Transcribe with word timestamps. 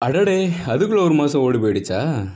அடடே 0.00 0.50
அதுக்குள்ள 0.66 1.04
ஒரு 1.04 1.14
மாதம் 1.14 1.40
ஓடி 1.40 1.58
போயிடுச்சா? 1.58 2.26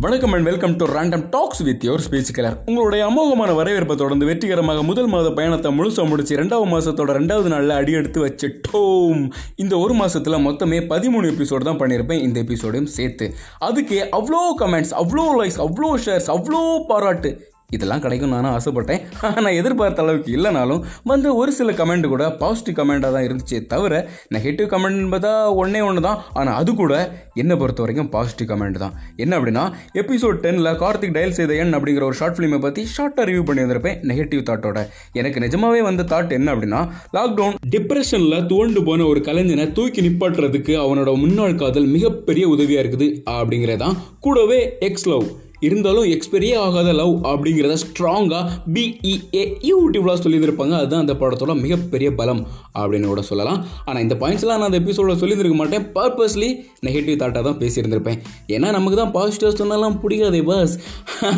வணக்கம் 0.00 0.32
and 0.32 0.44
welcome 0.44 0.76
to 0.76 0.86
random 0.86 1.28
talks 1.28 1.62
with 1.62 1.84
your 1.84 2.00
speech 2.10 2.32
colour 2.32 2.62
உங்களுடைய 2.66 3.06
அமோகமான 3.06 3.54
வரவேற்பை 3.54 3.96
தொடர்ந்து 3.96 4.26
வெற்றிகரமாக 4.26 4.82
முதல் 4.82 5.06
மாத 5.06 5.30
பயணத்தை 5.30 5.78
முழுசாக 5.78 6.08
முடிச்சு 6.08 6.36
ரெண்டாவது 6.36 6.68
மாதத்தோட 6.72 7.14
ரெண்டாவது 7.20 7.48
நாளில் 7.48 7.70
அடியெடுத்து 7.70 8.26
வச்சுட்டோம். 8.26 9.32
இந்த 9.56 9.78
ஒரு 9.78 9.94
மாதத்தில் 9.94 10.34
மொத்தமே 10.34 10.80
பதிமூணு 10.86 11.32
எபிசோடு 11.32 11.64
தான் 11.64 11.78
பண்ணியிருப்பேன் 11.78 12.20
இந்த 12.20 12.42
எபிசோடையும் 12.42 12.92
சேர்த்து. 12.98 13.34
அதுக்கே 13.60 14.02
அவ்வளோ 14.12 14.44
கமெண்ட்ஸ் 14.58 14.94
அவ்வளோ 15.02 15.26
லைக்ஸ் 15.40 15.62
அவ்வளோ 15.66 15.98
ஷேர்ஸ் 16.06 16.30
அவ்வளோ 16.36 16.84
பாராட்டு. 16.86 17.52
இதெல்லாம் 17.76 18.02
கிடைக்கும் 18.04 18.34
நானும் 18.34 18.52
ஆசைப்பட்டேன். 18.56 19.02
ஆனால் 19.30 19.56
எதிர்பார்த்த 19.60 20.04
அளவுக்கு 20.04 20.30
இல்லைனாலும் 20.36 20.80
வந்து 21.12 21.28
ஒரு 21.40 21.52
சில 21.58 21.72
கமெண்ட் 21.80 22.06
கூட 22.12 22.24
பாசிட்டிவ் 22.42 22.78
கமெண்ட்டாக 22.80 23.12
தான் 23.16 23.26
இருந்துச்சே 23.28 23.60
தவிர 23.72 23.94
நெகட்டிவ் 24.36 24.68
கமெண்ட் 24.74 25.00
என்பதா 25.04 25.32
ஒன்றே 25.60 25.82
ஒன்று 25.88 26.02
தான் 26.08 26.20
ஆனால் 26.40 26.56
அது 26.60 26.70
கூட 26.82 26.94
என்னை 27.42 27.56
பொறுத்த 27.62 27.82
வரைக்கும் 27.84 28.10
பாசிட்டிவ் 28.14 28.50
கமெண்ட் 28.50 28.78
தான். 28.84 28.94
என்ன 29.22 29.32
அப்படின்னா 29.38 29.64
எபிசோட் 30.00 30.40
டென்னில் 30.44 30.72
கார்த்திக் 30.82 31.16
டயல் 31.16 31.36
செய்த 31.38 31.54
எண் 31.62 31.76
அப்படிங்கிற 31.76 32.04
ஒரு 32.10 32.18
ஷார்ட் 32.20 32.36
ஃபிலிமை 32.36 32.60
பற்றி 32.64 32.84
ஷார்ட்டாக 32.96 33.26
ரிவ்யூ 33.30 33.44
பண்ணி 33.48 33.64
வந்திருப்பேன் 33.64 33.98
நெகட்டிவ் 34.10 34.42
தாட்டோட 34.48 34.78
எனக்கு 35.20 35.38
நிஜமாவே 35.44 35.82
வந்த 35.88 36.06
தாட் 36.12 36.36
என்ன 36.38 36.48
அப்படின்னா 36.54 36.80
லாக்டவுன் 37.16 37.56
டிப்ரெஷனில் 37.74 38.46
துவண்டு 38.46 38.82
போன 38.84 39.06
ஒரு 39.06 39.22
கலைஞனை 39.28 39.66
தூக்கி 39.72 40.02
நிப்பாட்டுறதுக்கு 40.06 40.74
அவனோட 40.84 41.10
முன்னாள் 41.22 41.60
காதல் 41.62 41.88
மிகப்பெரிய 41.94 42.44
உதவியாக 42.48 42.84
இருக்குது 42.84 43.08
அப்படிங்கிறதான் 43.34 43.96
கூடவே 44.20 44.60
எக்ஸ் 44.80 45.08
லவ் 45.08 45.26
இருந்தாலும் 45.66 46.06
எக்ஸ்பெரியே 46.14 46.56
ஆகாத 46.66 46.92
லவ் 47.00 47.14
அப்படிங்கிறத 47.32 47.76
ஸ்ட்ராங்காக 47.84 48.44
பிஇஏ 48.74 49.44
யூடியூப்லாம் 49.70 50.22
சொல்லியிருந்திருப்பாங்க. 50.24 50.74
அதுதான் 50.80 51.04
அந்த 51.04 51.16
படத்தோட 51.22 51.54
மிகப்பெரிய 51.64 52.08
பலம் 52.20 52.42
அப்படின்னு 52.80 53.10
கூட 53.12 53.22
சொல்லலாம். 53.30 53.60
ஆனால் 53.88 54.02
இந்த 54.06 54.16
பாயிண்ட்ஸ்லாம் 54.22 54.60
நான் 54.60 54.68
அந்த 54.70 54.80
எபிசோட 54.82 55.16
சொல்லியிருக்க 55.22 55.58
மாட்டேன். 55.62 55.84
பர்பஸ்லி 55.96 56.50
நெகட்டிவ் 56.86 57.20
தாட்டாக 57.22 57.42
தான் 57.48 57.58
பேசியிருந்திருப்பேன். 57.62 58.18
ஏன்னா 58.54 58.68
நமக்கு 58.76 58.96
தான் 59.02 59.12
பாசிட்டிவ் 59.16 59.58
சொன்னாலாம் 59.62 59.96
பிடிக்காதே 60.02 60.42
பஸ் 60.50 60.74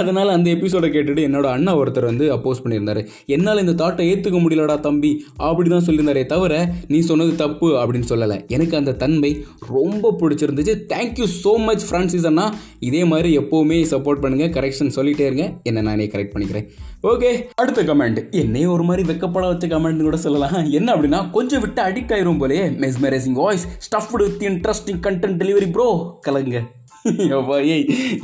அதனால் 0.01 0.35
அந்த 0.37 0.49
எபிசோட 0.57 0.87
கேட்டுட்டு 0.95 1.25
என்னோட 1.29 1.47
அண்ணா 1.57 1.73
ஒருத்தர் 1.81 2.09
வந்து 2.11 2.27
அப்போஸ் 2.37 2.63
பண்ணியிருந்தார். 2.65 3.01
என்னால் 3.35 3.63
இந்த 3.65 3.75
தாட்டை 3.83 4.07
ஏற்றுக்க 4.13 4.39
முடியலடா 4.45 4.77
தம்பி. 4.87 5.13
அப்படி 5.49 5.69
தான் 5.75 5.87
சொல்லியிருந்தாரே 5.89 6.25
தவிர 6.33 6.55
நீ 6.95 6.99
சொன்னது 7.11 7.33
தப்பு 7.45 7.69
அப்படின்னு 7.81 8.09
சொல்லலை. 8.13 8.39
எனக்கு 8.57 8.75
அந்த 8.81 8.97
தன்மை 9.03 9.33
ரொம்ப 9.77 10.15
பிடிச்சிருந்துச்சு. 10.21 10.75
Thank you 10.95 11.29
so 11.43 11.55
much 11.69 11.87
Francis 11.89 12.29
அண்ணா. 12.31 12.47
இதே 12.89 13.03
மாதிரி 13.13 13.31
எப்போவுமே 13.43 13.79
சப்போர்ட் 13.93 14.16
பண்ணுங்கள் 14.23 14.55
கரெக்ஷன் 14.57 14.95
சொல்லிட்டே 14.97 15.27
இருங்க. 15.29 15.47
என்ன 15.63 15.85
நானே 15.89 16.07
கரெக்ட் 16.15 16.35
பண்ணிக்கிறேன். 16.35 16.67
ஓகே 17.03 17.31
அடுத்த 17.55 17.83
கமெண்ட் 17.83 18.21
என்னையே 18.43 18.67
ஒரு 18.67 18.83
மாதிரி 18.83 19.03
வெக்கப்பட 19.13 19.45
வச்ச 19.51 19.67
கமெண்ட் 19.67 20.07
கூட 20.09 20.17
சொல்லலாம். 20.17 20.57
என்ன 20.79 20.95
அப்படின்னா 20.95 21.21
கொஞ்சம் 21.31 21.61
விட்டு 21.61 21.83
அடிக்ட் 21.83 22.15
ஆயிரும் 22.17 22.39
போலே 22.39 22.61
mesmerising 22.85 23.39
voice 23.43 23.67
stuffed 23.87 24.23
with 24.25 24.45
interesting 24.51 25.03
content 25.09 25.41
delivery 25.43 25.71
bro 25.77 25.89
கலங்க. 26.29 26.63
அப்பா 27.39 27.57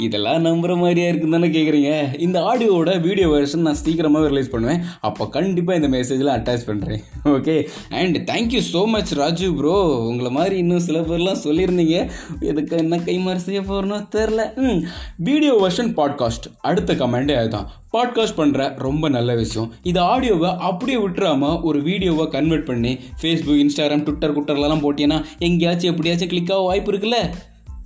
இதெல்லாம் 0.04 0.44
நம்புகிற 0.46 0.76
மாதிரியா 0.76 1.08
இருக்குன்னு 1.08 1.36
தானே 1.38 1.48
கேட்குறீங்க 1.56 1.90
இந்த 2.18 2.38
ஆடியோவோட 2.40 3.00
வீடியோ 3.00 3.28
வெர்ஷன் 3.28 3.66
நான் 3.66 3.74
சீக்கிரமாக 3.74 4.28
ரிலீஸ் 4.28 4.50
பண்ணுவேன். 4.50 4.84
அப்போ 5.00 5.28
கண்டிப்பாக 5.28 5.78
இந்த 5.80 5.88
மெசேஜில் 5.96 6.32
அட்டாச் 6.36 6.66
பண்ணுறேன் 6.66 7.02
okay 7.24 7.56
and 8.00 8.16
thank you 8.30 8.62
so 8.72 8.86
much 8.86 9.12
Raju 9.12 9.54
bro 9.54 9.74
உங்களை 10.08 10.30
மாதிரி 10.30 10.56
இன்னும் 10.56 10.84
சில 10.88 11.00
பேர்லாம் 11.00 11.42
சொல்லியிருந்தீங்க. 11.44 12.10
எதுக்கு 12.40 12.76
என்ன 12.76 12.96
கைமாறு 12.96 13.36
செய்ய 13.36 13.60
போகிறனோ 13.60 13.98
தெரில 14.16 14.40
ம். 14.56 14.80
வீடியோ 15.16 15.54
வெர்ஷன் 15.64 15.92
பாட்காஸ்ட் 16.00 16.48
அடுத்த 16.60 16.92
கமெண்டே 16.94 17.36
அதுதான். 17.36 17.68
பாட்காஸ்ட் 17.92 18.38
பண்ணுற 18.40 18.78
ரொம்ப 18.78 19.08
நல்ல 19.08 19.34
விஷயம். 19.34 19.72
இது 19.82 20.00
ஆடியோவை 20.00 20.56
அப்படியே 20.56 20.98
விட்டுறாமல் 20.98 21.60
ஒரு 21.60 21.82
வீடியோவை 21.82 22.28
கன்வெர்ட் 22.28 22.64
பண்ணி 22.64 22.98
ஃபேஸ்புக் 23.22 23.62
இன்ஸ்டாகிராம் 23.64 24.04
ட்விட்டர் 24.06 24.36
குட்டர்லாம் 24.38 24.84
போட்டீங்கன்னா 24.84 25.24
எங்கேயாச்சும் 25.38 25.90
எப்படியாச்சும் 25.90 26.28
கிளிக் 26.28 26.52
ஆக 26.52 26.60
வாய்ப்பு 26.60 26.92
இருக்குல்ல? 26.92 27.18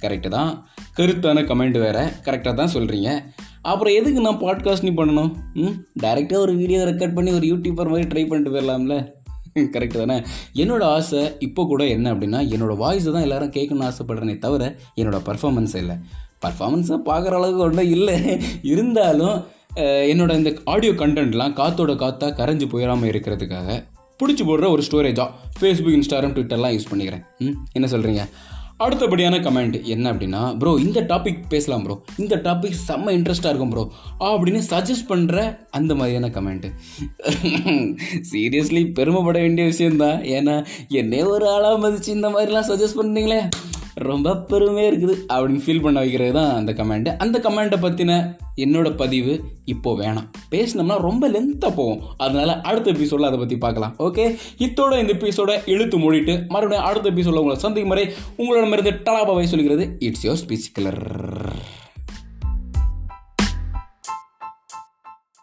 கரெக்டு 0.01 0.29
தான். 0.29 0.67
கருத்தான 0.97 1.43
கமெண்ட் 1.43 1.79
வேறு. 1.79 2.03
கரெக்டாக 2.27 2.55
தான் 2.55 2.73
சொல்கிறீங்க 2.75 3.09
அப்புறம் 3.63 3.95
எதுக்கு 3.95 4.21
நான் 4.21 4.41
பாட்காஸ்ட் 4.41 4.83
நீ 4.83 4.91
பண்ணணும்? 4.91 5.31
ம்? 5.55 5.75
டைரெக்டாக 6.03 6.41
ஒரு 6.41 6.57
வீடியோ 6.57 6.85
ரெக்கார்ட் 6.85 7.15
பண்ணி 7.15 7.31
ஒரு 7.33 7.47
யூடியூபர் 7.47 7.91
மாதிரி 7.93 8.09
ட்ரை 8.09 8.29
பண்ணிட்டு 8.29 8.53
போயிடலாம்ல. 8.55 8.97
கரெக்டு 9.75 9.99
தானே? 9.99 10.17
என்னோடய 10.55 10.93
ஆசை 10.97 11.21
இப்போ 11.39 11.67
கூட 11.67 11.87
என்ன 11.87 12.15
அப்படின்னா 12.15 12.41
என்னோடய 12.55 12.81
வாய்ஸை 12.83 13.13
தான் 13.13 13.23
எல்லாரும் 13.23 13.53
கேட்கணும்னு 13.53 13.89
ஆசைப்படுறேனே 13.91 14.39
தவிர 14.39 14.65
என்னோடய 14.97 15.21
பர்ஃபாமன்ஸ் 15.29 15.77
இல்லை. 15.77 15.97
பர்ஃபாமன்ஸை 16.45 16.99
பார்க்குற 17.11 17.35
அளவுக்கு 17.41 17.63
ஒன்றும் 17.63 17.91
இல்லை. 17.91 18.17
இருந்தாலும் 18.63 19.37
என்னோட 20.13 20.33
இந்த 20.35 20.51
ஆடியோ 20.65 20.93
கண்டென்ட்லாம் 20.93 21.53
காற்றோட 21.53 21.97
காற்றாக 21.97 22.37
கரைஞ்சி 22.41 22.67
போயிடாமல் 22.73 23.11
இருக்கிறதுக்காக 23.13 23.71
பிடிச்சி 24.21 24.45
போடுற 24.45 24.67
ஒரு 24.71 24.83
ஸ்டோரேஜாக 24.91 25.31
ஃபேஸ்புக் 25.61 25.97
இன்ஸ்டாகிராம் 25.99 26.35
ட்விட்டர்லாம் 26.37 26.75
யூஸ் 26.77 26.91
பண்ணிக்கிறேன். 26.91 27.25
ம்? 27.39 27.57
என்ன 27.73 27.87
சொல்கிறீங்க 27.87 28.23
அடுத்தபடியான 28.81 29.37
கமெண்ட் 29.41 29.77
என்ன 29.85 30.07
அப்படின்னா 30.13 30.41
ப்ரோ 30.59 30.73
இந்த 30.77 31.01
டாபிக் 31.09 31.39
பேசலாம் 31.49 31.85
ப்ரோ 31.85 31.95
இந்த 32.17 32.35
டாபிக் 32.45 32.77
செம்ம 32.89 33.13
இன்ட்ரெஸ்ட்டாக 33.13 33.53
இருக்கும் 33.53 33.71
ப்ரோ 33.71 33.85
அப்படின்னு 34.29 34.61
சஜஸ்ட் 34.69 35.09
பண்ணுற 35.09 35.37
அந்த 35.71 35.95
மாதிரியான 35.95 36.29
கமெண்ட்டு 36.29 36.71
சீரியஸ்லி 38.31 38.83
பெருமைப்பட 38.93 39.39
வேண்டிய 39.41 39.67
விஷயந்தான் 39.67 40.21
ஏன்னா 40.35 40.57
என்னே 40.95 41.23
ஒரு 41.27 41.47
ஆளாக 41.49 41.79
மதிச்சு 41.79 42.11
இந்த 42.11 42.29
மாதிரிலாம் 42.29 42.69
சஜஸ்ட் 42.69 43.01
பண்ணீங்களே 43.01 43.41
ரொம்ப 44.05 44.37
பெருமையாக 44.37 44.89
இருக்குது 44.93 45.15
அப்படின்னு 45.35 45.63
ஃபீல் 45.67 45.83
பண்ண 45.83 45.99
வைக்கிறது 46.01 46.33
தான் 46.33 46.51
அந்த 46.55 46.73
கமெண்ட்டு 46.73 47.17
அந்த 47.17 47.37
கமெண்ட்டை 47.45 47.79
பற்றின 47.85 48.37
என்னோட 48.57 48.97
பதிவு 48.97 49.41
இப்போது 49.65 50.03
வேணாம். 50.03 50.27
பேசினோம்னா 50.51 50.97
ரொம்ப 51.01 51.29
லென்த்தாக 51.29 51.73
போகும். 51.75 52.03
அதனால 52.17 52.61
அடுத்த 52.61 52.91
எபிசோடில் 52.91 53.27
அதை 53.27 53.39
பற்றி 53.39 53.59
பார்க்கலாம். 53.59 53.95
ஓகே 53.99 54.27
இத்தோட 54.59 55.01
இந்த 55.01 55.13
எபிசோட 55.13 55.51
இழுத்து 55.67 55.99
மூடிட்டு 55.99 56.35
மறுபடியும் 56.49 56.89
அடுத்த 56.91 57.09
எபிசோடில் 57.09 57.41
உங்களை 57.41 57.61
சந்திக்கும் 57.61 57.93
முறை 57.93 58.07
உங்களோட 58.39 58.69
மருந்து 58.69 58.91
டலாபாவை 58.91 59.45
சொல்கிறது 59.45 59.97
இட்ஸ் 59.99 60.27
யோர் 60.27 60.43
ஸ்பீச் 60.45 60.71
கிளர் 60.73 61.03